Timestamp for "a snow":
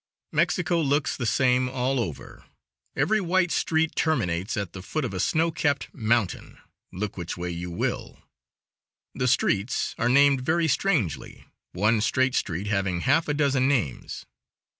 5.13-5.51